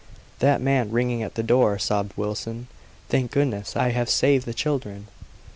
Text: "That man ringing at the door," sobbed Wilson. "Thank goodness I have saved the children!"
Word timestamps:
"That 0.39 0.61
man 0.61 0.89
ringing 0.89 1.21
at 1.21 1.35
the 1.35 1.43
door," 1.43 1.77
sobbed 1.77 2.17
Wilson. 2.17 2.65
"Thank 3.09 3.29
goodness 3.29 3.75
I 3.75 3.89
have 3.89 4.09
saved 4.09 4.47
the 4.47 4.51
children!" 4.55 5.09